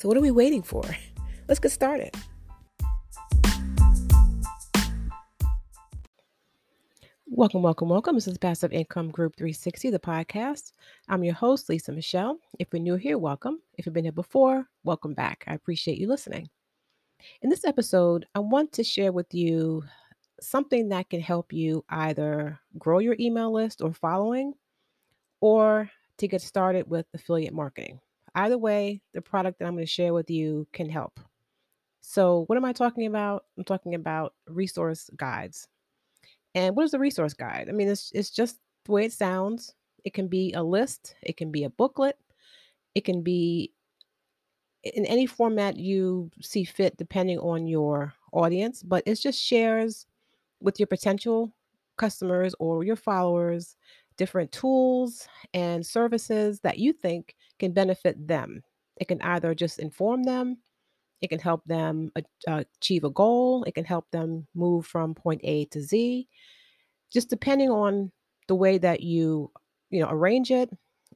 so, 0.00 0.08
what 0.08 0.16
are 0.16 0.22
we 0.22 0.30
waiting 0.30 0.62
for? 0.62 0.82
Let's 1.48 1.60
get 1.60 1.72
started. 1.72 2.14
Welcome, 7.26 7.60
welcome, 7.60 7.90
welcome. 7.90 8.14
This 8.14 8.26
is 8.26 8.38
Passive 8.38 8.72
Income 8.72 9.10
Group 9.10 9.36
360, 9.36 9.90
the 9.90 9.98
podcast. 9.98 10.72
I'm 11.10 11.22
your 11.22 11.34
host, 11.34 11.68
Lisa 11.68 11.92
Michelle. 11.92 12.38
If 12.58 12.68
you're 12.72 12.80
new 12.80 12.96
here, 12.96 13.18
welcome. 13.18 13.60
If 13.76 13.84
you've 13.84 13.92
been 13.92 14.04
here 14.04 14.12
before, 14.12 14.66
welcome 14.84 15.12
back. 15.12 15.44
I 15.46 15.52
appreciate 15.52 15.98
you 15.98 16.08
listening. 16.08 16.48
In 17.42 17.50
this 17.50 17.66
episode, 17.66 18.24
I 18.34 18.38
want 18.38 18.72
to 18.72 18.82
share 18.82 19.12
with 19.12 19.34
you 19.34 19.84
something 20.40 20.88
that 20.88 21.10
can 21.10 21.20
help 21.20 21.52
you 21.52 21.84
either 21.90 22.58
grow 22.78 23.00
your 23.00 23.16
email 23.20 23.52
list 23.52 23.82
or 23.82 23.92
following, 23.92 24.54
or 25.42 25.90
to 26.16 26.26
get 26.26 26.40
started 26.40 26.88
with 26.88 27.04
affiliate 27.12 27.52
marketing. 27.52 28.00
Either 28.34 28.58
way, 28.58 29.00
the 29.12 29.20
product 29.22 29.58
that 29.58 29.66
I'm 29.66 29.74
going 29.74 29.84
to 29.84 29.90
share 29.90 30.14
with 30.14 30.30
you 30.30 30.66
can 30.72 30.88
help. 30.88 31.20
So, 32.00 32.44
what 32.46 32.56
am 32.56 32.64
I 32.64 32.72
talking 32.72 33.06
about? 33.06 33.44
I'm 33.56 33.64
talking 33.64 33.94
about 33.94 34.34
resource 34.48 35.10
guides. 35.16 35.68
And 36.54 36.74
what 36.74 36.84
is 36.84 36.94
a 36.94 36.98
resource 36.98 37.34
guide? 37.34 37.68
I 37.68 37.72
mean, 37.72 37.88
it's, 37.88 38.10
it's 38.14 38.30
just 38.30 38.58
the 38.84 38.92
way 38.92 39.04
it 39.04 39.12
sounds. 39.12 39.74
It 40.04 40.14
can 40.14 40.28
be 40.28 40.52
a 40.54 40.62
list, 40.62 41.14
it 41.22 41.36
can 41.36 41.50
be 41.50 41.64
a 41.64 41.70
booklet, 41.70 42.16
it 42.94 43.04
can 43.04 43.22
be 43.22 43.72
in 44.82 45.04
any 45.04 45.26
format 45.26 45.76
you 45.76 46.30
see 46.40 46.64
fit, 46.64 46.96
depending 46.96 47.38
on 47.38 47.66
your 47.66 48.14
audience, 48.32 48.82
but 48.82 49.02
it's 49.06 49.20
just 49.20 49.38
shares 49.38 50.06
with 50.60 50.80
your 50.80 50.86
potential 50.86 51.52
customers 51.96 52.54
or 52.58 52.82
your 52.82 52.96
followers 52.96 53.76
different 54.20 54.52
tools 54.52 55.26
and 55.54 55.84
services 55.84 56.60
that 56.60 56.78
you 56.78 56.92
think 56.92 57.34
can 57.58 57.72
benefit 57.72 58.28
them. 58.28 58.62
It 58.98 59.08
can 59.08 59.20
either 59.22 59.54
just 59.54 59.78
inform 59.78 60.24
them, 60.24 60.58
it 61.22 61.30
can 61.30 61.38
help 61.38 61.64
them 61.64 62.12
uh, 62.46 62.64
achieve 62.76 63.04
a 63.04 63.10
goal, 63.10 63.64
it 63.64 63.74
can 63.74 63.86
help 63.86 64.04
them 64.10 64.46
move 64.54 64.84
from 64.84 65.14
point 65.14 65.40
A 65.42 65.64
to 65.72 65.80
Z, 65.80 66.28
just 67.10 67.30
depending 67.30 67.70
on 67.70 68.12
the 68.46 68.54
way 68.54 68.76
that 68.76 69.00
you, 69.00 69.50
you 69.88 70.02
know, 70.02 70.10
arrange 70.10 70.50
it 70.50 70.68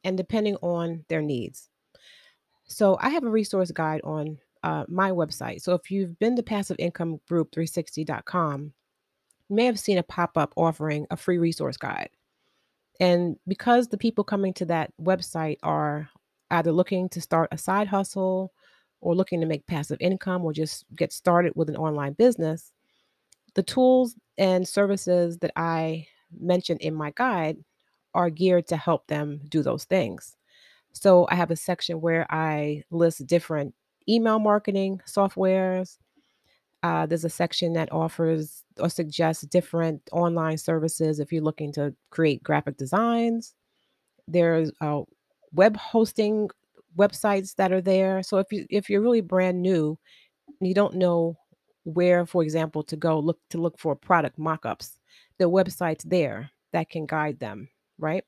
and 0.02 0.16
depending 0.16 0.56
on 0.62 1.04
their 1.10 1.20
needs. 1.20 1.68
So 2.64 2.96
I 3.02 3.10
have 3.10 3.24
a 3.24 3.30
resource 3.30 3.70
guide 3.70 4.00
on 4.02 4.38
uh, 4.62 4.86
my 4.88 5.10
website. 5.10 5.60
So 5.60 5.74
if 5.74 5.90
you've 5.90 6.18
been 6.18 6.36
to 6.36 6.42
passiveincomeGroup360.com, 6.42 8.72
you 9.50 9.56
may 9.56 9.66
have 9.66 9.78
seen 9.78 9.98
a 9.98 10.02
pop 10.02 10.38
up 10.38 10.54
offering 10.56 11.06
a 11.10 11.18
free 11.18 11.36
resource 11.36 11.76
guide. 11.76 12.08
And 13.00 13.36
because 13.46 13.88
the 13.88 13.98
people 13.98 14.24
coming 14.24 14.52
to 14.54 14.64
that 14.66 14.92
website 15.00 15.58
are 15.62 16.08
either 16.50 16.72
looking 16.72 17.08
to 17.10 17.20
start 17.20 17.48
a 17.52 17.58
side 17.58 17.88
hustle 17.88 18.52
or 19.00 19.14
looking 19.14 19.40
to 19.40 19.46
make 19.46 19.66
passive 19.66 19.98
income 20.00 20.44
or 20.44 20.52
just 20.52 20.84
get 20.96 21.12
started 21.12 21.52
with 21.56 21.68
an 21.68 21.76
online 21.76 22.12
business, 22.12 22.72
the 23.54 23.62
tools 23.62 24.14
and 24.38 24.66
services 24.66 25.38
that 25.38 25.52
I 25.56 26.06
mentioned 26.38 26.80
in 26.80 26.94
my 26.94 27.12
guide 27.16 27.56
are 28.14 28.30
geared 28.30 28.68
to 28.68 28.76
help 28.76 29.06
them 29.08 29.40
do 29.48 29.62
those 29.62 29.84
things. 29.84 30.36
So 30.92 31.26
I 31.28 31.34
have 31.34 31.50
a 31.50 31.56
section 31.56 32.00
where 32.00 32.26
I 32.30 32.84
list 32.90 33.26
different 33.26 33.74
email 34.08 34.38
marketing 34.38 35.00
softwares. 35.06 35.98
Uh, 36.84 37.06
there's 37.06 37.24
a 37.24 37.30
section 37.30 37.72
that 37.72 37.90
offers 37.90 38.62
or 38.78 38.90
suggests 38.90 39.42
different 39.46 40.02
online 40.12 40.58
services 40.58 41.18
if 41.18 41.32
you're 41.32 41.42
looking 41.42 41.72
to 41.72 41.94
create 42.10 42.42
graphic 42.42 42.76
designs. 42.76 43.54
There's 44.28 44.70
uh, 44.82 45.02
web 45.52 45.76
hosting 45.78 46.50
websites 46.98 47.54
that 47.56 47.72
are 47.72 47.80
there. 47.80 48.22
So 48.22 48.36
if 48.36 48.52
you 48.52 48.66
if 48.68 48.90
you're 48.90 49.00
really 49.00 49.22
brand 49.22 49.62
new, 49.62 49.98
and 50.60 50.68
you 50.68 50.74
don't 50.74 50.96
know 50.96 51.38
where, 51.84 52.26
for 52.26 52.42
example, 52.42 52.82
to 52.84 52.96
go 52.96 53.18
look 53.18 53.38
to 53.50 53.58
look 53.58 53.78
for 53.78 53.96
product 53.96 54.38
mock-ups, 54.38 54.98
the 55.38 55.48
website's 55.48 56.04
there 56.04 56.50
that 56.72 56.90
can 56.90 57.06
guide 57.06 57.38
them, 57.40 57.68
right? 57.98 58.24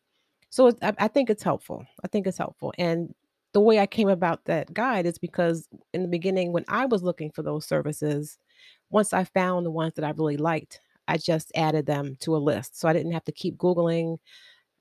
So 0.48 0.72
I, 0.80 0.94
I 0.98 1.08
think 1.08 1.28
it's 1.28 1.42
helpful. 1.42 1.84
I 2.04 2.08
think 2.08 2.26
it's 2.26 2.38
helpful. 2.38 2.72
And 2.78 3.14
the 3.52 3.60
way 3.60 3.80
I 3.80 3.86
came 3.86 4.08
about 4.08 4.46
that 4.46 4.72
guide 4.72 5.06
is 5.06 5.18
because 5.18 5.68
in 5.92 6.02
the 6.02 6.08
beginning, 6.08 6.52
when 6.52 6.64
I 6.68 6.86
was 6.86 7.02
looking 7.02 7.30
for 7.30 7.42
those 7.42 7.66
services, 7.66 8.38
once 8.90 9.12
I 9.12 9.24
found 9.24 9.66
the 9.66 9.70
ones 9.70 9.94
that 9.96 10.04
I 10.04 10.10
really 10.10 10.36
liked, 10.36 10.80
I 11.08 11.18
just 11.18 11.52
added 11.54 11.86
them 11.86 12.16
to 12.20 12.36
a 12.36 12.38
list. 12.38 12.78
So 12.78 12.88
I 12.88 12.92
didn't 12.92 13.12
have 13.12 13.24
to 13.24 13.32
keep 13.32 13.56
Googling 13.56 14.18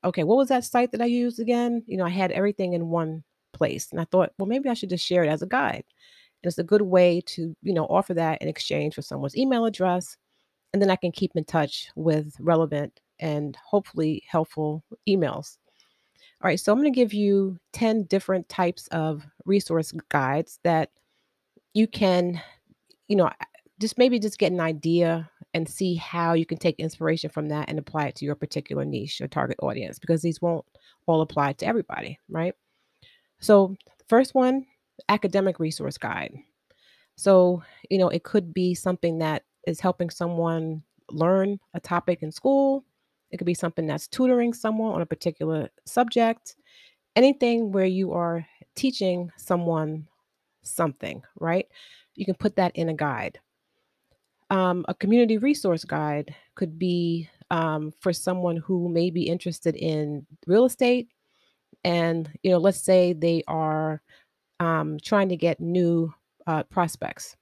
okay, 0.06 0.24
what 0.24 0.38
was 0.38 0.50
that 0.50 0.64
site 0.64 0.92
that 0.92 1.02
I 1.02 1.06
used 1.06 1.40
again? 1.40 1.84
You 1.88 1.98
know, 1.98 2.06
I 2.06 2.10
had 2.10 2.32
everything 2.32 2.74
in 2.74 2.90
one 2.90 3.24
place. 3.54 3.90
And 3.92 4.00
I 4.00 4.06
thought, 4.06 4.32
well, 4.38 4.46
maybe 4.46 4.70
I 4.70 4.76
should 4.76 4.90
just 4.90 5.06
share 5.06 5.24
it 5.24 5.30
as 5.30 5.42
a 5.42 5.48
guide. 5.48 5.84
And 6.44 6.50
it's 6.50 6.60
a 6.60 6.64
good 6.64 6.84
way 6.84 7.22
to, 7.28 7.56
you 7.64 7.74
know, 7.74 7.86
offer 7.86 8.14
that 8.14 8.42
in 8.42 8.48
exchange 8.48 8.94
for 8.94 9.02
someone's 9.02 9.36
email 9.36 9.66
address. 9.66 10.16
And 10.74 10.82
then 10.82 10.92
I 10.92 10.96
can 10.96 11.12
keep 11.12 11.32
in 11.36 11.44
touch 11.44 11.90
with 11.96 12.36
relevant 12.40 13.00
and 13.20 13.58
hopefully 13.66 14.24
helpful 14.28 14.84
emails. 15.10 15.58
All 16.42 16.50
right, 16.50 16.60
so 16.60 16.72
I'm 16.72 16.80
going 16.80 16.92
to 16.92 16.96
give 16.96 17.14
you 17.14 17.58
10 17.74 18.04
different 18.04 18.48
types 18.50 18.88
of 18.88 19.26
resource 19.46 19.94
guides 20.10 20.60
that 20.64 20.92
you 21.74 21.88
can, 21.88 22.42
you 23.08 23.16
know, 23.16 23.32
just 23.80 23.98
maybe 23.98 24.20
just 24.20 24.40
get 24.40 24.52
an 24.52 24.62
idea 24.62 25.30
and 25.54 25.68
see 25.68 25.96
how 25.96 26.34
you 26.34 26.46
can 26.46 26.58
take 26.58 26.80
inspiration 26.80 27.30
from 27.30 27.50
that 27.50 27.70
and 27.70 27.80
apply 27.80 28.08
it 28.08 28.16
to 28.16 28.26
your 28.26 28.36
particular 28.36 28.86
niche 28.86 29.22
or 29.22 29.28
target 29.28 29.58
audience 29.62 30.00
because 30.00 30.22
these 30.22 30.42
won't 30.42 30.66
all 31.08 31.22
apply 31.22 31.54
to 31.54 31.66
everybody, 31.66 32.20
right? 32.30 32.54
So, 33.40 33.76
first 34.08 34.34
one, 34.34 34.66
academic 35.10 35.60
resource 35.60 35.98
guide. 35.98 36.34
So, 37.16 37.64
you 37.90 37.98
know, 37.98 38.10
it 38.10 38.24
could 38.24 38.54
be 38.54 38.74
something 38.74 39.20
that 39.20 39.44
is 39.68 39.80
helping 39.80 40.10
someone 40.10 40.84
learn 41.12 41.60
a 41.74 41.80
topic 41.80 42.24
in 42.24 42.32
school. 42.32 42.84
It 43.32 43.38
could 43.38 43.48
be 43.48 43.54
something 43.54 43.88
that's 43.88 44.08
tutoring 44.08 44.54
someone 44.54 44.94
on 44.94 45.02
a 45.02 45.06
particular 45.06 45.70
subject. 45.86 46.56
Anything 47.16 47.72
where 47.72 47.86
you 47.86 48.14
are 48.14 48.46
teaching 48.76 49.32
someone 49.38 50.08
something, 50.64 51.24
right? 51.40 51.68
You 52.16 52.26
can 52.26 52.36
put 52.36 52.56
that 52.58 52.76
in 52.76 52.90
a 52.90 52.94
guide. 52.94 53.40
Um, 54.50 54.86
a 54.88 54.94
community 54.94 55.38
resource 55.38 55.84
guide 55.84 56.36
could 56.56 56.78
be 56.78 57.30
um, 57.52 57.92
for 58.00 58.14
someone 58.14 58.58
who 58.58 58.90
may 58.90 59.10
be 59.10 59.24
interested 59.24 59.76
in 59.76 60.26
real 60.48 60.66
estate. 60.66 61.10
And, 61.84 62.30
you 62.44 62.52
know, 62.52 62.58
let's 62.58 62.82
say 62.82 63.14
they 63.14 63.44
are 63.48 64.02
um, 64.60 64.98
trying 65.04 65.30
to 65.30 65.36
get 65.36 65.60
new 65.60 66.14
uh, 66.48 66.64
prospects. 66.64 67.36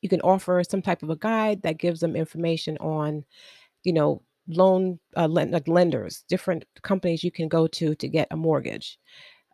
You 0.00 0.08
can 0.08 0.20
offer 0.22 0.62
some 0.64 0.82
type 0.82 1.02
of 1.02 1.10
a 1.10 1.16
guide 1.16 1.62
that 1.62 1.78
gives 1.78 2.00
them 2.00 2.16
information 2.16 2.76
on, 2.78 3.24
you 3.84 3.92
know, 3.92 4.22
loan 4.48 4.98
uh, 5.16 5.28
like 5.28 5.68
lenders, 5.68 6.24
different 6.28 6.64
companies 6.82 7.22
you 7.22 7.30
can 7.30 7.48
go 7.48 7.66
to 7.68 7.94
to 7.94 8.08
get 8.08 8.26
a 8.30 8.36
mortgage, 8.36 8.98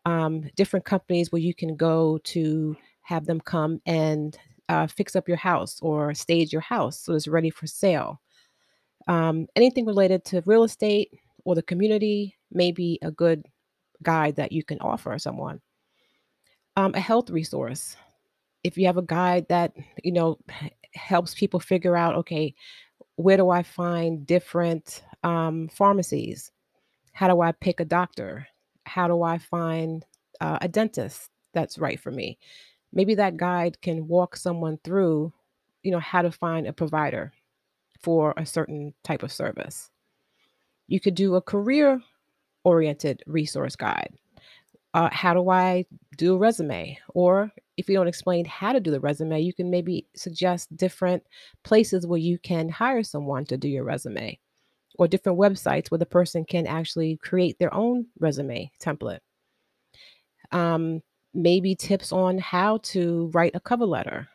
um, 0.06 0.48
different 0.56 0.86
companies 0.86 1.30
where 1.30 1.42
you 1.42 1.54
can 1.54 1.76
go 1.76 2.18
to 2.24 2.74
have 3.02 3.26
them 3.26 3.40
come 3.40 3.80
and 3.86 4.38
uh, 4.68 4.86
fix 4.86 5.16
up 5.16 5.28
your 5.28 5.36
house 5.36 5.78
or 5.80 6.14
stage 6.14 6.52
your 6.52 6.62
house 6.62 7.00
so 7.00 7.14
it's 7.14 7.28
ready 7.28 7.50
for 7.50 7.66
sale. 7.66 8.20
Um, 9.06 9.46
anything 9.56 9.86
related 9.86 10.24
to 10.26 10.42
real 10.44 10.64
estate 10.64 11.10
or 11.44 11.54
the 11.54 11.62
community 11.62 12.36
may 12.52 12.72
be 12.72 12.98
a 13.02 13.10
good 13.10 13.46
guide 14.02 14.36
that 14.36 14.52
you 14.52 14.62
can 14.62 14.78
offer 14.80 15.18
someone. 15.18 15.60
Um, 16.76 16.94
a 16.94 17.00
health 17.00 17.30
resource. 17.30 17.96
If 18.62 18.76
you 18.76 18.86
have 18.86 18.98
a 18.98 19.02
guide 19.02 19.46
that 19.48 19.72
you 20.04 20.12
know 20.12 20.38
helps 20.94 21.34
people 21.34 21.60
figure 21.60 21.96
out, 21.96 22.16
okay, 22.16 22.54
where 23.16 23.36
do 23.36 23.50
I 23.50 23.62
find 23.62 24.26
different 24.26 25.02
um, 25.24 25.68
pharmacies? 25.68 26.52
How 27.12 27.28
do 27.28 27.40
I 27.40 27.52
pick 27.52 27.80
a 27.80 27.84
doctor? 27.84 28.46
How 28.84 29.08
do 29.08 29.22
I 29.22 29.38
find 29.38 30.04
uh, 30.40 30.58
a 30.60 30.68
dentist 30.68 31.28
that's 31.52 31.78
right 31.78 31.98
for 31.98 32.10
me? 32.10 32.38
Maybe 32.92 33.14
that 33.14 33.36
guide 33.36 33.80
can 33.80 34.08
walk 34.08 34.36
someone 34.36 34.78
through 34.84 35.32
you 35.82 35.90
know 35.90 36.00
how 36.00 36.22
to 36.22 36.30
find 36.30 36.66
a 36.66 36.72
provider 36.72 37.32
for 38.00 38.34
a 38.36 38.46
certain 38.46 38.94
type 39.04 39.22
of 39.22 39.32
service 39.32 39.90
you 40.86 41.00
could 41.00 41.14
do 41.14 41.34
a 41.34 41.42
career 41.42 42.00
oriented 42.64 43.22
resource 43.26 43.76
guide 43.76 44.12
uh, 44.94 45.08
how 45.12 45.34
do 45.34 45.48
I 45.50 45.84
do 46.16 46.34
a 46.34 46.38
resume? 46.38 46.98
Or 47.10 47.52
if 47.76 47.88
you 47.88 47.94
don't 47.94 48.08
explain 48.08 48.44
how 48.44 48.72
to 48.72 48.80
do 48.80 48.90
the 48.90 49.00
resume, 49.00 49.40
you 49.40 49.52
can 49.52 49.70
maybe 49.70 50.06
suggest 50.16 50.74
different 50.76 51.22
places 51.62 52.06
where 52.06 52.18
you 52.18 52.38
can 52.38 52.68
hire 52.68 53.02
someone 53.02 53.44
to 53.46 53.56
do 53.56 53.68
your 53.68 53.84
resume 53.84 54.38
or 54.98 55.06
different 55.06 55.38
websites 55.38 55.90
where 55.90 55.98
the 55.98 56.06
person 56.06 56.44
can 56.44 56.66
actually 56.66 57.16
create 57.18 57.58
their 57.58 57.72
own 57.72 58.06
resume 58.18 58.70
template. 58.80 59.20
Um, 60.50 61.02
maybe 61.38 61.76
tips 61.76 62.10
on 62.10 62.36
how 62.36 62.78
to 62.78 63.30
write 63.32 63.54
a 63.54 63.60
cover 63.60 63.86
letter 63.86 64.28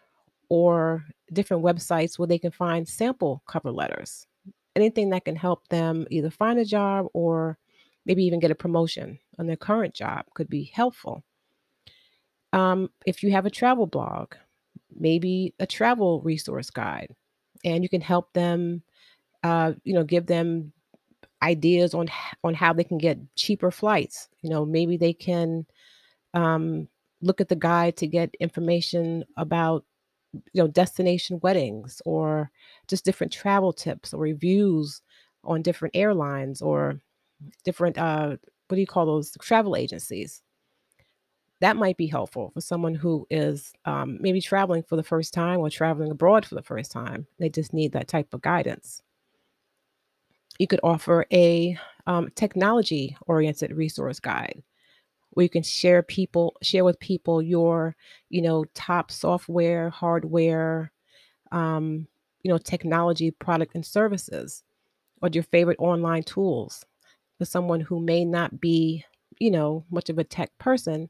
or 0.47 1.05
different 1.33 1.61
websites 1.61 2.17
where 2.17 2.27
they 2.27 2.39
can 2.39 2.51
find 2.51 2.87
sample 2.87 3.43
cover 3.45 3.71
letters. 3.71 4.25
Anything 4.75 5.09
that 5.09 5.25
can 5.25 5.35
help 5.35 5.67
them 5.67 6.07
either 6.09 6.29
find 6.29 6.57
a 6.57 6.65
job 6.65 7.07
or 7.13 7.57
maybe 8.05 8.23
even 8.23 8.39
get 8.39 8.51
a 8.51 8.55
promotion 8.55 9.19
on 9.37 9.47
their 9.47 9.57
current 9.57 9.93
job 9.93 10.25
could 10.33 10.49
be 10.49 10.71
helpful. 10.73 11.23
Um, 12.53 12.89
if 13.05 13.21
you 13.21 13.31
have 13.31 13.45
a 13.45 13.51
travel 13.51 13.85
blog, 13.85 14.35
maybe 14.95 15.53
a 15.59 15.67
travel 15.67 16.21
resource 16.21 16.69
guide, 16.69 17.13
and 17.65 17.83
you 17.83 17.89
can 17.89 18.01
help 18.01 18.31
them, 18.31 18.81
uh, 19.43 19.73
you 19.83 19.93
know, 19.93 20.03
give 20.03 20.25
them 20.25 20.71
ideas 21.41 21.93
on 21.93 22.07
on 22.45 22.53
how 22.53 22.71
they 22.71 22.83
can 22.85 22.97
get 22.97 23.17
cheaper 23.35 23.71
flights. 23.71 24.29
You 24.41 24.49
know, 24.49 24.65
maybe 24.65 24.97
they 24.97 25.13
can 25.13 25.65
um, 26.33 26.87
look 27.23 27.41
at 27.41 27.49
the 27.49 27.55
guide 27.55 27.97
to 27.97 28.07
get 28.07 28.35
information 28.39 29.23
about 29.37 29.85
you 30.53 30.61
know 30.63 30.67
destination 30.67 31.39
weddings 31.43 32.01
or 32.05 32.51
just 32.87 33.05
different 33.05 33.33
travel 33.33 33.73
tips 33.73 34.13
or 34.13 34.21
reviews 34.21 35.01
on 35.43 35.61
different 35.61 35.95
airlines 35.95 36.61
or 36.61 36.99
different 37.63 37.97
uh 37.97 38.35
what 38.67 38.75
do 38.75 38.81
you 38.81 38.87
call 38.87 39.05
those? 39.05 39.37
Travel 39.39 39.75
agencies. 39.75 40.41
That 41.61 41.77
might 41.77 41.95
be 41.95 42.07
helpful 42.07 42.49
for 42.51 42.61
someone 42.61 42.95
who 42.95 43.27
is 43.29 43.71
um, 43.85 44.17
maybe 44.19 44.41
traveling 44.41 44.83
for 44.83 44.95
the 44.95 45.03
first 45.03 45.33
time 45.33 45.59
or 45.59 45.69
traveling 45.69 46.09
abroad 46.09 46.45
for 46.45 46.55
the 46.55 46.63
first 46.63 46.91
time. 46.91 47.27
They 47.39 47.49
just 47.49 47.73
need 47.73 47.93
that 47.93 48.07
type 48.07 48.33
of 48.33 48.41
guidance. 48.41 49.01
You 50.59 50.67
could 50.67 50.81
offer 50.83 51.25
a 51.31 51.77
um, 52.05 52.29
technology 52.35 53.15
oriented 53.27 53.73
resource 53.73 54.19
guide 54.19 54.63
where 55.33 55.43
you 55.43 55.49
can 55.49 55.63
share 55.63 56.03
people 56.03 56.55
share 56.61 56.83
with 56.83 56.99
people 56.99 57.41
your 57.41 57.95
you 58.29 58.41
know 58.41 58.65
top 58.73 59.11
software 59.11 59.89
hardware 59.89 60.91
um, 61.51 62.07
you 62.43 62.51
know 62.51 62.57
technology 62.57 63.31
product 63.31 63.75
and 63.75 63.85
services 63.85 64.63
or 65.21 65.29
your 65.31 65.43
favorite 65.43 65.79
online 65.79 66.23
tools. 66.23 66.85
For 67.39 67.45
someone 67.45 67.81
who 67.81 67.99
may 67.99 68.25
not 68.25 68.59
be 68.61 69.05
you 69.39 69.51
know 69.51 69.85
much 69.91 70.09
of 70.09 70.19
a 70.19 70.23
tech 70.23 70.51
person 70.59 71.09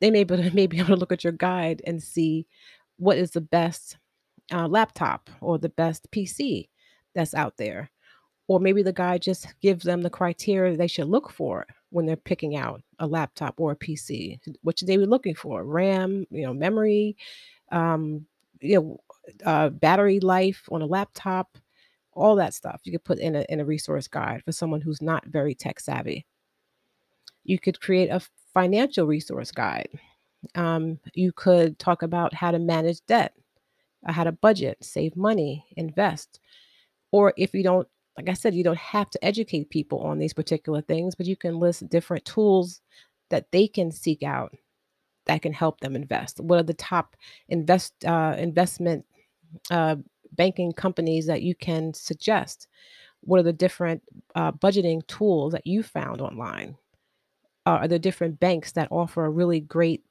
they 0.00 0.10
may 0.10 0.24
be, 0.24 0.50
may 0.54 0.66
be 0.66 0.78
able 0.78 0.88
to 0.88 0.96
look 0.96 1.12
at 1.12 1.24
your 1.24 1.32
guide 1.32 1.82
and 1.86 2.02
see 2.02 2.46
what 2.98 3.18
is 3.18 3.30
the 3.30 3.40
best 3.40 3.98
uh, 4.52 4.68
laptop 4.68 5.28
or 5.40 5.58
the 5.58 5.68
best 5.68 6.10
pc 6.10 6.68
that's 7.14 7.34
out 7.34 7.56
there. 7.56 7.90
Or 8.48 8.60
maybe 8.60 8.82
the 8.82 8.92
guide 8.92 9.22
just 9.22 9.48
gives 9.60 9.84
them 9.84 10.02
the 10.02 10.10
criteria 10.10 10.76
they 10.76 10.86
should 10.86 11.08
look 11.08 11.30
for 11.30 11.66
when 11.90 12.06
they're 12.06 12.16
picking 12.16 12.56
out 12.56 12.82
a 12.98 13.06
laptop 13.06 13.54
or 13.58 13.72
a 13.72 13.76
PC. 13.76 14.38
What 14.62 14.78
should 14.78 14.88
they 14.88 14.96
be 14.96 15.06
looking 15.06 15.34
for? 15.34 15.64
RAM, 15.64 16.26
you 16.30 16.42
know, 16.42 16.54
memory, 16.54 17.16
um, 17.72 18.26
you 18.60 18.76
know, 18.76 19.00
uh, 19.44 19.70
battery 19.70 20.20
life 20.20 20.62
on 20.70 20.82
a 20.82 20.86
laptop, 20.86 21.58
all 22.12 22.36
that 22.36 22.54
stuff. 22.54 22.80
You 22.84 22.92
could 22.92 23.04
put 23.04 23.18
in 23.18 23.36
a 23.36 23.44
in 23.48 23.60
a 23.60 23.64
resource 23.64 24.08
guide 24.08 24.42
for 24.44 24.52
someone 24.52 24.80
who's 24.80 25.02
not 25.02 25.26
very 25.26 25.54
tech 25.54 25.80
savvy. 25.80 26.26
You 27.44 27.58
could 27.58 27.80
create 27.80 28.08
a 28.08 28.20
financial 28.52 29.06
resource 29.06 29.52
guide. 29.52 29.88
Um, 30.54 30.98
you 31.14 31.32
could 31.32 31.78
talk 31.78 32.02
about 32.02 32.34
how 32.34 32.50
to 32.50 32.58
manage 32.58 33.04
debt, 33.06 33.34
uh, 34.06 34.12
how 34.12 34.24
to 34.24 34.32
budget, 34.32 34.78
save 34.82 35.16
money, 35.16 35.66
invest 35.76 36.40
or 37.12 37.32
if 37.36 37.54
you 37.54 37.62
don't, 37.62 37.88
like 38.16 38.28
I 38.28 38.34
said, 38.34 38.54
you 38.54 38.64
don't 38.64 38.78
have 38.78 39.10
to 39.10 39.24
educate 39.24 39.70
people 39.70 40.00
on 40.00 40.18
these 40.18 40.32
particular 40.32 40.80
things, 40.80 41.14
but 41.14 41.26
you 41.26 41.36
can 41.36 41.58
list 41.58 41.88
different 41.88 42.24
tools 42.24 42.80
that 43.30 43.50
they 43.52 43.68
can 43.68 43.90
seek 43.90 44.22
out 44.22 44.54
that 45.26 45.42
can 45.42 45.52
help 45.52 45.80
them 45.80 45.94
invest. 45.94 46.40
What 46.40 46.58
are 46.58 46.64
the 46.64 46.74
top 46.74 47.16
invest 47.48 48.04
uh, 48.04 48.34
investment 48.38 49.04
uh, 49.70 49.96
banking 50.32 50.72
companies 50.72 51.26
that 51.26 51.42
you 51.42 51.54
can 51.54 51.92
suggest? 51.92 52.68
What 53.20 53.40
are 53.40 53.44
the 53.44 53.52
different 53.52 54.02
uh, 54.34 54.52
budgeting 54.52 55.06
tools 55.06 55.52
that 55.52 55.66
you 55.66 55.82
found 55.82 56.20
online? 56.20 56.76
Uh, 57.66 57.70
are 57.70 57.88
there 57.88 57.98
different 57.98 58.38
banks 58.38 58.72
that 58.72 58.88
offer 58.90 59.24
a 59.24 59.30
really 59.30 59.60
great 59.60 60.04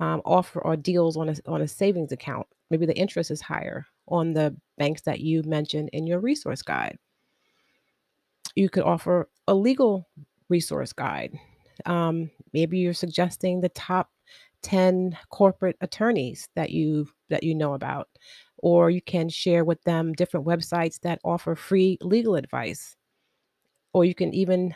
um, 0.00 0.22
offer 0.24 0.60
or 0.60 0.76
deals 0.76 1.16
on 1.16 1.28
a 1.28 1.36
on 1.46 1.60
a 1.60 1.68
savings 1.68 2.12
account? 2.12 2.46
Maybe 2.70 2.86
the 2.86 2.96
interest 2.96 3.30
is 3.30 3.42
higher 3.42 3.86
on 4.08 4.32
the 4.32 4.56
banks 4.78 5.02
that 5.02 5.20
you 5.20 5.42
mentioned 5.42 5.90
in 5.92 6.06
your 6.06 6.20
resource 6.20 6.62
guide. 6.62 6.98
You 8.54 8.68
could 8.68 8.82
offer 8.82 9.28
a 9.48 9.54
legal 9.54 10.08
resource 10.48 10.92
guide. 10.92 11.38
Um, 11.86 12.30
maybe 12.52 12.78
you're 12.78 12.94
suggesting 12.94 13.60
the 13.60 13.70
top 13.70 14.10
10 14.62 15.16
corporate 15.30 15.76
attorneys 15.80 16.48
that 16.54 16.70
you 16.70 17.08
that 17.30 17.42
you 17.42 17.54
know 17.54 17.74
about 17.74 18.08
or 18.58 18.90
you 18.90 19.02
can 19.02 19.28
share 19.28 19.64
with 19.64 19.82
them 19.82 20.12
different 20.12 20.46
websites 20.46 21.00
that 21.00 21.18
offer 21.24 21.56
free 21.56 21.98
legal 22.00 22.36
advice. 22.36 22.96
Or 23.92 24.04
you 24.04 24.14
can 24.14 24.32
even 24.34 24.74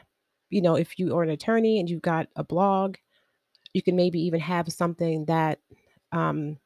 you 0.51 0.63
know 0.63 0.75
if 0.75 0.99
you 0.99 1.17
are 1.17 1.23
an 1.23 1.31
attorney 1.31 1.79
and 1.79 1.89
you've 1.89 2.03
got 2.03 2.29
a 2.37 2.45
blog 2.45 2.97
you 3.77 3.83
can 3.83 3.95
maybe 3.95 4.19
even 4.21 4.41
have 4.41 4.73
something 4.73 5.27
that 5.27 5.59
um, 6.11 6.57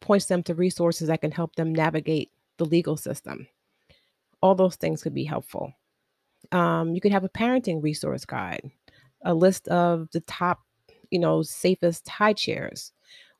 points 0.00 0.24
them 0.24 0.42
to 0.44 0.54
resources 0.54 1.08
that 1.08 1.20
can 1.20 1.30
help 1.30 1.54
them 1.54 1.74
navigate 1.74 2.30
the 2.56 2.64
legal 2.64 2.96
system. 2.96 3.46
All 4.40 4.54
those 4.54 4.76
things 4.76 5.02
could 5.02 5.12
be 5.12 5.24
helpful 5.24 5.74
um, 6.52 6.94
you 6.94 7.00
could 7.00 7.12
have 7.12 7.24
a 7.24 7.28
parenting 7.28 7.82
resource 7.82 8.24
guide, 8.24 8.70
a 9.24 9.34
list 9.34 9.68
of 9.68 10.08
the 10.12 10.20
top, 10.20 10.60
you 11.10 11.18
know, 11.18 11.42
safest 11.42 12.08
high 12.08 12.32
chairs 12.32 12.92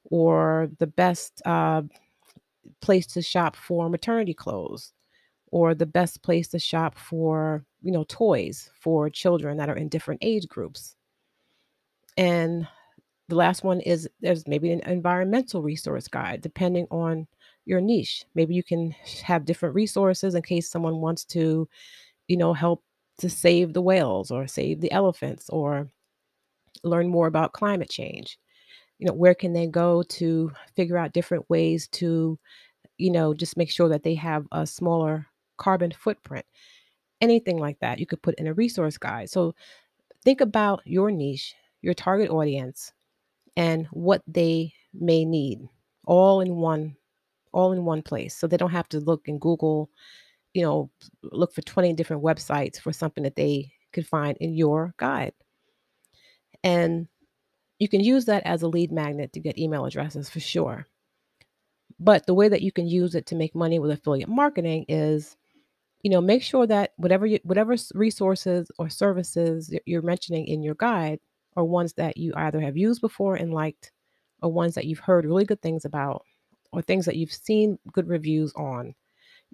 or 0.05 0.71
the 0.79 0.87
best 0.87 1.43
uh, 1.45 1.83
place 2.81 3.07
to 3.07 3.23
shop 3.23 3.57
for 3.57 3.89
maternity 3.89 4.35
clothes 4.35 4.93
or 5.51 5.75
the 5.75 5.87
best 5.87 6.23
place 6.23 6.49
to 6.49 6.59
shop 6.59 6.99
for, 6.99 7.65
you 7.83 7.93
know, 7.93 8.05
toys 8.09 8.71
for 8.81 9.09
children 9.09 9.57
that 9.57 9.69
are 9.69 9.77
in 9.77 9.89
different 9.89 10.23
age 10.23 10.49
groups. 10.49 10.97
And 12.17 12.67
the 13.29 13.37
last 13.37 13.65
one 13.65 13.81
is 13.81 14.09
there's 14.21 14.47
maybe 14.47 14.71
an 14.73 14.81
environmental 14.81 15.63
resource 15.63 16.09
guide, 16.09 16.43
depending 16.43 16.87
on 16.91 17.27
your 17.65 17.81
niche. 17.81 18.25
Maybe 18.35 18.55
you 18.55 18.63
can 18.63 18.95
have 19.23 19.47
different 19.47 19.75
resources 19.75 20.35
in 20.35 20.43
case 20.43 20.69
someone 20.69 21.01
wants 21.01 21.25
to 21.27 21.69
you 22.29 22.37
know, 22.37 22.53
help 22.53 22.83
to 23.19 23.31
save 23.31 23.73
the 23.73 23.83
whales 23.83 24.31
or 24.31 24.47
save 24.47 24.81
the 24.81 24.93
elephants 24.93 25.49
or 25.51 25.89
learn 26.83 27.09
more 27.09 27.27
about 27.27 27.53
climate 27.53 27.91
change. 27.91 28.39
You 28.99 29.07
know, 29.07 29.13
where 29.13 29.35
can 29.35 29.53
they 29.53 29.67
go 29.67 30.03
to 30.03 30.53
figure 30.77 30.99
out 30.99 31.13
different 31.13 31.49
ways 31.51 31.89
to, 31.89 32.39
you 32.99 33.11
know, 33.11 33.35
just 33.35 33.57
make 33.57 33.71
sure 33.71 33.89
that 33.89 34.03
they 34.03 34.15
have 34.15 34.47
a 34.53 34.67
smaller 34.67 35.27
carbon 35.57 35.93
footprint? 35.93 36.47
Anything 37.21 37.59
like 37.59 37.79
that, 37.81 37.99
you 37.99 38.07
could 38.07 38.23
put 38.23 38.35
in 38.37 38.47
a 38.47 38.55
resource 38.55 38.99
guide. 38.99 39.31
So 39.31 39.55
think 40.25 40.41
about 40.41 40.83
your 40.85 41.11
niche, 41.11 41.55
your 41.83 41.95
target 41.95 42.31
audience, 42.31 42.93
and 43.57 43.87
what 43.87 44.23
they 44.27 44.73
may 44.93 45.25
need 45.25 45.61
all 46.07 46.41
in 46.41 46.57
one 46.57 46.97
all 47.53 47.73
in 47.73 47.85
one 47.85 48.03
place 48.03 48.37
so 48.37 48.47
they 48.47 48.57
don't 48.57 48.71
have 48.71 48.89
to 48.89 49.01
look 49.01 49.29
in 49.29 49.39
google 49.39 49.89
you 50.55 50.63
know, 50.63 50.91
look 51.23 51.53
for 51.53 51.63
20 51.63 51.93
different 51.93 52.23
websites 52.23 52.81
for 52.81 52.93
something 52.93 53.25
that 53.25 53.37
they 53.37 53.73
could 53.93 54.07
find 54.07 54.37
in 54.39 54.55
your 54.55 54.95
guide. 54.97 55.33
And 56.63 57.09
you 57.79 57.89
can 57.89 58.01
use 58.01 58.25
that 58.27 58.45
as 58.45 58.63
a 58.63 58.69
lead 58.69 58.93
magnet 58.93 59.33
to 59.33 59.41
get 59.41 59.59
email 59.59 59.85
addresses 59.85 60.31
for 60.31 60.41
sure. 60.41 60.87
But 61.99 62.27
the 62.27 62.35
way 62.35 62.49
that 62.49 62.63
you 62.63 62.73
can 62.73 62.87
use 62.87 63.15
it 63.15 63.27
to 63.27 63.35
make 63.35 63.55
money 63.55 63.79
with 63.79 63.91
affiliate 63.91 64.29
marketing 64.29 64.87
is, 64.89 65.37
you 66.03 66.11
know, 66.11 66.21
make 66.21 66.43
sure 66.43 66.67
that 66.67 66.93
whatever 66.97 67.27
you, 67.27 67.39
whatever 67.45 67.77
resources 67.95 68.71
or 68.79 68.89
services 68.89 69.75
you're 69.87 70.03
mentioning 70.03 70.47
in 70.47 70.63
your 70.63 70.75
guide 70.77 71.19
are 71.57 71.65
ones 71.65 71.93
that 71.95 72.17
you 72.17 72.33
either 72.37 72.61
have 72.61 72.77
used 72.77 73.01
before 73.01 73.37
and 73.37 73.53
liked, 73.53 73.93
or 74.43 74.53
ones 74.53 74.75
that 74.75 74.87
you've 74.87 74.99
heard 74.99 75.25
really 75.25 75.45
good 75.45 75.63
things 75.63 75.85
about, 75.85 76.25
or 76.73 76.83
things 76.83 77.07
that 77.07 77.17
you've 77.17 77.33
seen 77.33 77.79
good 77.93 78.09
reviews 78.09 78.53
on 78.55 78.95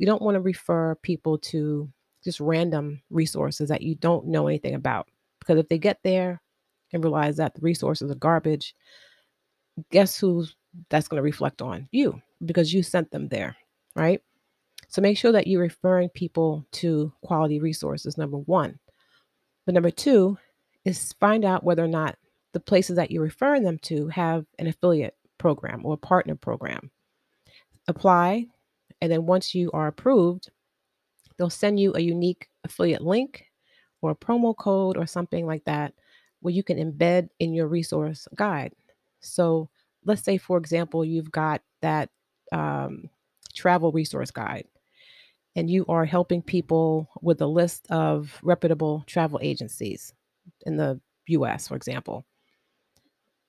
you 0.00 0.06
don't 0.06 0.22
want 0.22 0.34
to 0.34 0.40
refer 0.40 0.94
people 1.02 1.36
to 1.36 1.86
just 2.24 2.40
random 2.40 3.02
resources 3.10 3.68
that 3.68 3.82
you 3.82 3.94
don't 3.96 4.26
know 4.26 4.46
anything 4.46 4.74
about. 4.74 5.08
Because 5.38 5.58
if 5.58 5.68
they 5.68 5.76
get 5.76 5.98
there 6.02 6.40
and 6.94 7.04
realize 7.04 7.36
that 7.36 7.54
the 7.54 7.60
resources 7.60 8.10
are 8.10 8.14
garbage, 8.14 8.74
guess 9.90 10.18
who 10.18 10.46
that's 10.88 11.06
going 11.06 11.18
to 11.18 11.22
reflect 11.22 11.60
on? 11.60 11.86
You, 11.92 12.18
because 12.46 12.72
you 12.72 12.82
sent 12.82 13.10
them 13.10 13.28
there, 13.28 13.54
right? 13.94 14.22
So 14.88 15.02
make 15.02 15.18
sure 15.18 15.32
that 15.32 15.46
you're 15.46 15.60
referring 15.60 16.08
people 16.08 16.64
to 16.72 17.12
quality 17.22 17.60
resources, 17.60 18.16
number 18.16 18.38
one. 18.38 18.78
But 19.66 19.74
number 19.74 19.90
two 19.90 20.38
is 20.86 21.12
find 21.20 21.44
out 21.44 21.62
whether 21.62 21.84
or 21.84 21.88
not 21.88 22.16
the 22.54 22.60
places 22.60 22.96
that 22.96 23.10
you're 23.10 23.22
referring 23.22 23.64
them 23.64 23.78
to 23.82 24.08
have 24.08 24.46
an 24.58 24.66
affiliate 24.66 25.14
program 25.36 25.84
or 25.84 25.92
a 25.92 25.98
partner 25.98 26.36
program. 26.36 26.90
Apply, 27.86 28.46
and 29.00 29.10
then 29.10 29.26
once 29.26 29.54
you 29.54 29.70
are 29.72 29.86
approved, 29.86 30.50
they'll 31.36 31.50
send 31.50 31.80
you 31.80 31.92
a 31.94 32.00
unique 32.00 32.48
affiliate 32.64 33.02
link 33.02 33.44
or 34.02 34.10
a 34.10 34.16
promo 34.16 34.56
code 34.56 34.96
or 34.96 35.06
something 35.06 35.46
like 35.46 35.64
that 35.64 35.94
where 36.40 36.54
you 36.54 36.62
can 36.62 36.78
embed 36.78 37.28
in 37.38 37.54
your 37.54 37.66
resource 37.66 38.26
guide. 38.34 38.72
So 39.20 39.68
let's 40.04 40.22
say, 40.22 40.38
for 40.38 40.56
example, 40.56 41.04
you've 41.04 41.30
got 41.30 41.62
that 41.82 42.08
um, 42.52 43.08
travel 43.54 43.92
resource 43.92 44.30
guide 44.30 44.66
and 45.56 45.68
you 45.68 45.84
are 45.88 46.04
helping 46.04 46.42
people 46.42 47.08
with 47.22 47.40
a 47.40 47.46
list 47.46 47.86
of 47.90 48.38
reputable 48.42 49.04
travel 49.06 49.38
agencies 49.42 50.12
in 50.64 50.76
the 50.76 51.00
US, 51.28 51.68
for 51.68 51.76
example. 51.76 52.24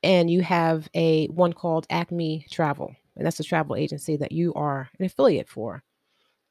And 0.04 0.30
you 0.30 0.42
have 0.42 0.90
a 0.96 1.28
one 1.28 1.54
called 1.54 1.86
Acme 1.90 2.46
Travel, 2.50 2.96
and 3.16 3.26
that's 3.26 3.40
a 3.40 3.44
travel 3.44 3.76
agency 3.76 4.18
that 4.18 4.32
you 4.32 4.54
are 4.54 4.90
an 5.00 5.06
affiliate 5.06 5.50
for. 5.50 5.84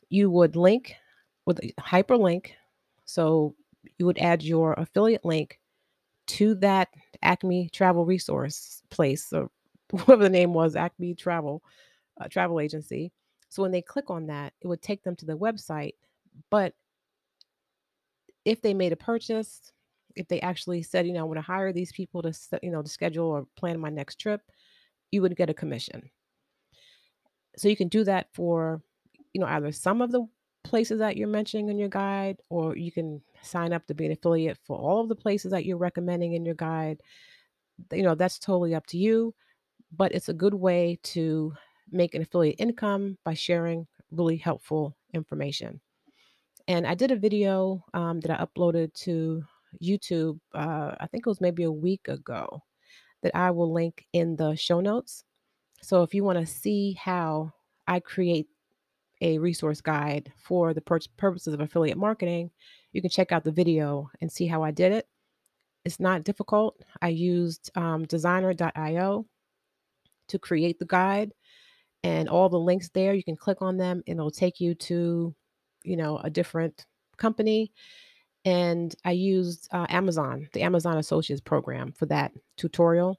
You 0.08 0.30
would 0.30 0.56
link 0.56 0.94
with 1.46 1.60
a 1.60 1.72
hyperlink. 1.80 2.50
So 3.04 3.54
you 3.98 4.06
would 4.06 4.18
add 4.18 4.42
your 4.42 4.74
affiliate 4.74 5.24
link 5.24 5.58
to 6.28 6.54
that 6.56 6.88
Acme 7.22 7.68
travel 7.72 8.04
resource 8.04 8.82
place, 8.90 9.32
or 9.32 9.50
whatever 9.90 10.24
the 10.24 10.30
name 10.30 10.54
was, 10.54 10.76
Acme 10.76 11.14
Travel 11.14 11.62
uh, 12.20 12.28
Travel 12.28 12.60
Agency. 12.60 13.12
So 13.48 13.62
when 13.62 13.72
they 13.72 13.82
click 13.82 14.10
on 14.10 14.26
that, 14.26 14.52
it 14.60 14.68
would 14.68 14.82
take 14.82 15.02
them 15.02 15.16
to 15.16 15.26
the 15.26 15.36
website. 15.36 15.94
But 16.50 16.74
if 18.44 18.62
they 18.62 18.74
made 18.74 18.92
a 18.92 18.96
purchase, 18.96 19.72
if 20.14 20.28
they 20.28 20.40
actually 20.40 20.82
said, 20.82 21.06
you 21.06 21.12
know, 21.12 21.20
I 21.20 21.24
want 21.24 21.38
to 21.38 21.42
hire 21.42 21.72
these 21.72 21.92
people 21.92 22.22
to, 22.22 22.32
you 22.62 22.70
know, 22.70 22.82
to 22.82 22.88
schedule 22.88 23.26
or 23.26 23.46
plan 23.56 23.80
my 23.80 23.90
next 23.90 24.20
trip, 24.20 24.40
you 25.10 25.22
would 25.22 25.36
get 25.36 25.50
a 25.50 25.54
commission. 25.54 26.10
So 27.60 27.68
you 27.68 27.76
can 27.76 27.88
do 27.88 28.04
that 28.04 28.28
for, 28.32 28.80
you 29.34 29.40
know, 29.42 29.46
either 29.46 29.70
some 29.70 30.00
of 30.00 30.10
the 30.12 30.24
places 30.64 30.98
that 31.00 31.18
you're 31.18 31.28
mentioning 31.28 31.68
in 31.68 31.78
your 31.78 31.90
guide, 31.90 32.38
or 32.48 32.74
you 32.74 32.90
can 32.90 33.20
sign 33.42 33.74
up 33.74 33.86
to 33.86 33.94
be 33.94 34.06
an 34.06 34.12
affiliate 34.12 34.56
for 34.64 34.78
all 34.78 35.02
of 35.02 35.10
the 35.10 35.14
places 35.14 35.50
that 35.50 35.66
you're 35.66 35.76
recommending 35.76 36.32
in 36.32 36.46
your 36.46 36.54
guide. 36.54 37.02
You 37.92 38.02
know, 38.02 38.14
that's 38.14 38.38
totally 38.38 38.74
up 38.74 38.86
to 38.86 38.96
you, 38.96 39.34
but 39.94 40.12
it's 40.12 40.30
a 40.30 40.32
good 40.32 40.54
way 40.54 41.00
to 41.02 41.52
make 41.92 42.14
an 42.14 42.22
affiliate 42.22 42.56
income 42.58 43.18
by 43.26 43.34
sharing 43.34 43.86
really 44.10 44.38
helpful 44.38 44.96
information. 45.12 45.82
And 46.66 46.86
I 46.86 46.94
did 46.94 47.10
a 47.10 47.16
video 47.16 47.84
um, 47.92 48.20
that 48.20 48.40
I 48.40 48.42
uploaded 48.42 48.94
to 49.04 49.44
YouTube, 49.82 50.40
uh, 50.54 50.94
I 50.98 51.06
think 51.08 51.26
it 51.26 51.28
was 51.28 51.42
maybe 51.42 51.64
a 51.64 51.70
week 51.70 52.08
ago, 52.08 52.62
that 53.22 53.36
I 53.36 53.50
will 53.50 53.70
link 53.70 54.06
in 54.14 54.36
the 54.36 54.54
show 54.54 54.80
notes. 54.80 55.24
So 55.82 56.02
if 56.02 56.14
you 56.14 56.24
want 56.24 56.38
to 56.38 56.46
see 56.46 56.92
how 56.92 57.52
I 57.86 58.00
create 58.00 58.46
a 59.20 59.38
resource 59.38 59.80
guide 59.80 60.32
for 60.36 60.72
the 60.72 60.80
pur- 60.80 61.00
purposes 61.16 61.52
of 61.54 61.60
affiliate 61.60 61.98
marketing, 61.98 62.50
you 62.92 63.00
can 63.00 63.10
check 63.10 63.32
out 63.32 63.44
the 63.44 63.52
video 63.52 64.10
and 64.20 64.30
see 64.30 64.46
how 64.46 64.62
I 64.62 64.70
did 64.70 64.92
it. 64.92 65.06
It's 65.84 66.00
not 66.00 66.24
difficult. 66.24 66.82
I 67.00 67.08
used 67.08 67.70
um, 67.76 68.06
designrr.io 68.06 69.26
to 70.28 70.38
create 70.38 70.78
the 70.78 70.86
guide 70.86 71.32
and 72.02 72.28
all 72.28 72.48
the 72.48 72.58
links 72.58 72.88
there 72.90 73.14
you 73.14 73.24
can 73.24 73.36
click 73.36 73.60
on 73.60 73.76
them 73.76 74.02
and 74.06 74.18
it'll 74.18 74.30
take 74.30 74.60
you 74.60 74.74
to 74.74 75.34
you 75.84 75.96
know 75.96 76.18
a 76.18 76.30
different 76.30 76.86
company 77.16 77.72
and 78.44 78.94
i 79.04 79.10
used 79.10 79.68
uh, 79.72 79.86
amazon 79.88 80.48
the 80.52 80.62
amazon 80.62 80.98
associates 80.98 81.40
program 81.40 81.92
for 81.92 82.06
that 82.06 82.32
tutorial 82.56 83.18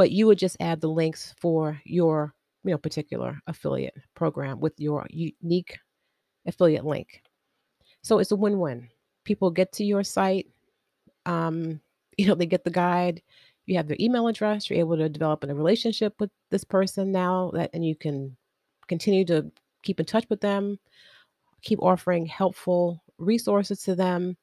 but 0.00 0.10
you 0.10 0.26
would 0.26 0.38
just 0.38 0.56
add 0.60 0.80
the 0.80 0.88
links 0.88 1.34
for 1.38 1.78
your 1.84 2.34
you 2.64 2.70
know 2.70 2.78
particular 2.78 3.38
affiliate 3.46 3.94
program 4.14 4.58
with 4.58 4.72
your 4.78 5.06
unique 5.10 5.78
affiliate 6.46 6.86
link. 6.86 7.20
So 8.02 8.18
it's 8.18 8.30
a 8.30 8.36
win-win. 8.36 8.88
People 9.24 9.50
get 9.50 9.72
to 9.72 9.84
your 9.84 10.02
site 10.02 10.46
um, 11.26 11.82
you 12.16 12.26
know 12.26 12.34
they 12.34 12.46
get 12.46 12.64
the 12.64 12.70
guide 12.70 13.20
you 13.66 13.76
have 13.76 13.88
their 13.88 13.96
email 14.00 14.26
address 14.26 14.70
you're 14.70 14.78
able 14.78 14.96
to 14.96 15.08
develop 15.08 15.44
a 15.44 15.54
relationship 15.54 16.14
with 16.18 16.30
this 16.50 16.64
person 16.64 17.12
now 17.12 17.50
that 17.52 17.68
and 17.74 17.84
you 17.84 17.94
can 17.94 18.34
continue 18.88 19.26
to 19.26 19.52
keep 19.82 20.00
in 20.00 20.06
touch 20.06 20.24
with 20.30 20.40
them 20.40 20.78
keep 21.60 21.78
offering 21.82 22.24
helpful 22.24 23.02
resources 23.20 23.82
to 23.82 23.94
them. 23.94 24.36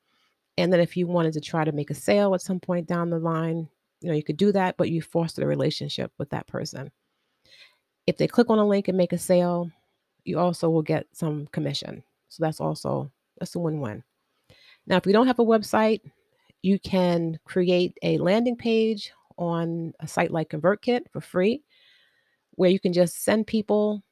And 0.58 0.72
then 0.72 0.80
if 0.80 0.96
you 0.98 1.08
wanted 1.08 1.34
to 1.34 1.42
try 1.42 1.64
to 1.64 1.72
make 1.72 1.90
a 1.90 1.96
sale 1.96 2.34
at 2.34 2.42
some 2.42 2.60
point 2.60 2.88
down 2.88 3.10
the 3.10 3.20
line 3.20 3.68
you 4.02 4.10
know 4.10 4.16
you 4.16 4.24
could 4.24 4.38
do 4.38 4.52
that 4.52 4.76
but 4.78 4.90
you 4.90 5.02
foster 5.02 5.44
a 5.44 5.48
relationship 5.48 6.12
with 6.18 6.30
that 6.30 6.48
person 6.48 6.92
if 8.06 8.18
they 8.18 8.28
click 8.28 8.50
on 8.50 8.60
a 8.60 8.68
link 8.68 8.88
and 8.88 8.98
make 8.98 9.14
a 9.14 9.18
sale 9.18 9.70
you 10.24 10.38
also 10.40 10.70
will 10.70 10.82
get 10.82 11.08
some 11.12 11.48
commission 11.48 12.04
so 12.30 12.44
that's 12.44 12.60
also 12.60 13.12
that's 13.40 13.56
a 13.56 13.60
win-win 13.60 14.04
now 14.86 14.98
if 14.98 15.06
you 15.06 15.14
don't 15.14 15.28
have 15.28 15.40
a 15.40 15.46
website 15.46 16.02
you 16.62 16.80
can 16.80 17.40
create 17.46 17.98
a 18.04 18.18
landing 18.18 18.56
page 18.56 19.12
on 19.38 19.94
a 20.00 20.08
site 20.08 20.32
like 20.32 20.50
ConvertKit 20.50 21.02
for 21.12 21.22
free, 21.22 21.64
where 22.52 22.70
you 22.70 22.80
can 22.80 22.94
just 22.94 23.24
send 23.24 23.48
people 23.48 24.04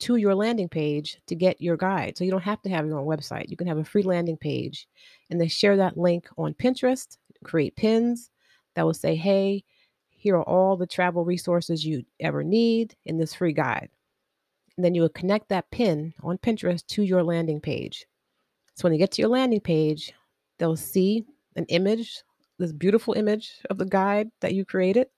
to 0.00 0.16
your 0.16 0.34
landing 0.34 0.68
page 0.68 1.18
to 1.26 1.34
get 1.34 1.60
your 1.60 1.76
guide. 1.76 2.16
So 2.16 2.24
you 2.24 2.30
don't 2.30 2.42
have 2.42 2.62
to 2.62 2.70
have 2.70 2.86
your 2.86 2.98
own 2.98 3.06
website. 3.06 3.50
You 3.50 3.56
can 3.56 3.66
have 3.66 3.76
a 3.78 3.84
free 3.84 4.02
landing 4.02 4.38
page 4.38 4.88
and 5.28 5.38
then 5.38 5.48
share 5.48 5.76
that 5.76 5.98
link 5.98 6.26
on 6.38 6.54
Pinterest, 6.54 7.18
create 7.44 7.76
pins 7.76 8.30
that 8.74 8.84
will 8.84 8.94
say, 8.94 9.14
hey, 9.14 9.64
here 10.10 10.36
are 10.36 10.48
all 10.48 10.76
the 10.76 10.86
travel 10.86 11.24
resources 11.24 11.84
you 11.84 12.04
ever 12.20 12.44
need 12.44 12.94
in 13.04 13.18
this 13.18 13.34
free 13.34 13.52
guide. 13.52 13.88
And 14.76 14.84
then 14.84 14.94
you 14.94 15.02
would 15.02 15.14
connect 15.14 15.48
that 15.48 15.70
pin 15.70 16.14
on 16.22 16.38
Pinterest 16.38 16.86
to 16.88 17.02
your 17.02 17.22
landing 17.22 17.60
page. 17.60 18.06
So 18.74 18.84
when 18.84 18.92
they 18.92 18.98
get 18.98 19.10
to 19.12 19.22
your 19.22 19.30
landing 19.30 19.60
page, 19.60 20.12
they'll 20.58 20.76
see 20.76 21.24
an 21.56 21.64
image 21.66 22.22
this 22.60 22.72
beautiful 22.72 23.14
image 23.14 23.54
of 23.70 23.78
the 23.78 23.86
guide 23.86 24.30
that 24.40 24.54
you 24.54 24.64
created. 24.64 25.08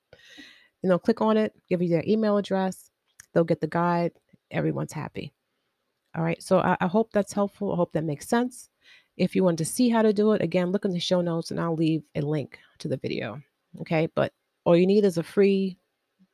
And 0.82 0.90
they'll 0.90 0.98
click 0.98 1.20
on 1.20 1.36
it, 1.36 1.52
give 1.68 1.82
you 1.82 1.88
their 1.88 2.04
email 2.06 2.38
address, 2.38 2.90
they'll 3.34 3.44
get 3.44 3.60
the 3.60 3.66
guide. 3.66 4.12
Everyone's 4.50 4.92
happy. 4.92 5.32
All 6.14 6.22
right. 6.22 6.42
So 6.42 6.58
I, 6.58 6.76
I 6.80 6.86
hope 6.86 7.10
that's 7.12 7.32
helpful. 7.32 7.72
I 7.72 7.76
hope 7.76 7.92
that 7.92 8.04
makes 8.04 8.28
sense. 8.28 8.68
If 9.22 9.36
you 9.36 9.44
want 9.44 9.58
to 9.58 9.64
see 9.64 9.88
how 9.88 10.02
to 10.02 10.12
do 10.12 10.32
it, 10.32 10.42
again, 10.42 10.72
look 10.72 10.84
in 10.84 10.90
the 10.90 10.98
show 10.98 11.20
notes 11.20 11.50
and 11.50 11.60
I'll 11.60 11.76
leave 11.76 12.02
a 12.14 12.20
link 12.20 12.58
to 12.78 12.88
the 12.88 12.96
video. 12.96 13.40
Okay. 13.80 14.08
But 14.14 14.32
all 14.64 14.76
you 14.76 14.86
need 14.86 15.04
is 15.04 15.16
a 15.16 15.22
free 15.22 15.78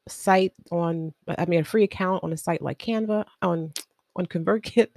site 0.08 0.54
on, 0.70 1.12
I 1.36 1.44
mean, 1.44 1.60
a 1.60 1.64
free 1.64 1.84
account 1.84 2.24
on 2.24 2.32
a 2.32 2.36
site 2.36 2.62
like 2.62 2.78
Canva, 2.78 3.26
on, 3.42 3.72
on 4.16 4.26
ConvertKit, 4.26 4.88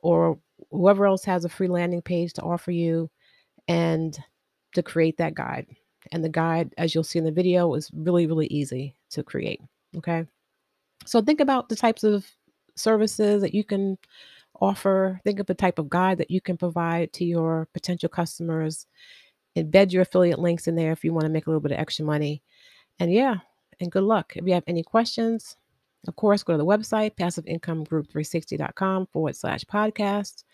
or 0.00 0.38
whoever 0.70 1.06
else 1.06 1.24
has 1.24 1.44
a 1.44 1.50
free 1.50 1.68
landing 1.68 2.02
page 2.02 2.32
to 2.34 2.42
offer 2.42 2.70
you. 2.70 3.10
And 3.68 4.18
to 4.72 4.82
create 4.82 5.18
that 5.18 5.34
guide. 5.34 5.66
And 6.10 6.24
the 6.24 6.28
guide, 6.28 6.74
as 6.78 6.94
you'll 6.94 7.04
see 7.04 7.18
in 7.18 7.24
the 7.24 7.30
video, 7.30 7.74
is 7.74 7.90
really, 7.94 8.26
really 8.26 8.46
easy 8.46 8.94
to 9.10 9.22
create. 9.22 9.60
Okay. 9.96 10.24
So 11.04 11.20
think 11.20 11.40
about 11.40 11.68
the 11.68 11.76
types 11.76 12.04
of 12.04 12.26
services 12.74 13.42
that 13.42 13.54
you 13.54 13.64
can 13.64 13.98
offer. 14.62 15.20
Think 15.24 15.40
of 15.40 15.46
the 15.46 15.54
type 15.54 15.78
of 15.78 15.90
guide 15.90 16.18
that 16.18 16.30
you 16.30 16.40
can 16.40 16.56
provide 16.56 17.12
to 17.14 17.24
your 17.24 17.68
potential 17.74 18.08
customers. 18.08 18.86
Embed 19.56 19.92
your 19.92 20.02
affiliate 20.02 20.38
links 20.38 20.66
in 20.66 20.76
there 20.76 20.92
if 20.92 21.04
you 21.04 21.12
want 21.12 21.24
to 21.24 21.30
make 21.30 21.46
a 21.46 21.50
little 21.50 21.60
bit 21.60 21.72
of 21.72 21.78
extra 21.78 22.04
money. 22.04 22.42
And 22.98 23.12
yeah, 23.12 23.36
and 23.80 23.92
good 23.92 24.04
luck. 24.04 24.32
If 24.36 24.46
you 24.46 24.54
have 24.54 24.64
any 24.66 24.82
questions, 24.82 25.56
of 26.08 26.16
course, 26.16 26.42
go 26.42 26.54
to 26.54 26.58
the 26.58 26.64
website, 26.64 27.16
passiveincomeGroup360.com 27.16 29.06
forward 29.12 29.36
slash 29.36 29.64
podcast. 29.64 30.44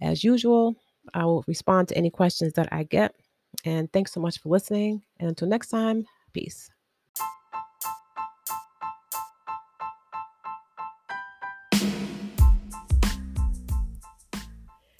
As 0.00 0.24
usual, 0.24 0.76
I 1.14 1.24
will 1.24 1.44
respond 1.46 1.88
to 1.88 1.96
any 1.96 2.10
questions 2.10 2.52
that 2.54 2.68
I 2.72 2.84
get. 2.84 3.14
And 3.64 3.92
thanks 3.92 4.12
so 4.12 4.20
much 4.20 4.38
for 4.38 4.48
listening. 4.48 5.02
And 5.18 5.28
until 5.28 5.48
next 5.48 5.68
time, 5.68 6.04
peace. 6.32 6.70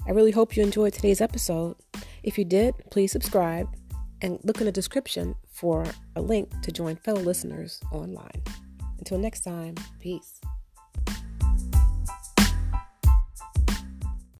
I 0.06 0.12
really 0.12 0.30
hope 0.30 0.56
you 0.56 0.62
enjoyed 0.62 0.92
today's 0.92 1.20
episode. 1.20 1.76
If 2.22 2.38
you 2.38 2.44
did, 2.44 2.74
please 2.90 3.12
subscribe 3.12 3.68
and 4.22 4.38
look 4.42 4.58
in 4.58 4.66
the 4.66 4.72
description 4.72 5.34
for 5.52 5.84
a 6.16 6.20
link 6.20 6.50
to 6.62 6.72
join 6.72 6.96
fellow 6.96 7.20
listeners 7.20 7.80
online. 7.92 8.42
Until 8.98 9.18
next 9.18 9.40
time, 9.40 9.74
peace. 9.98 10.40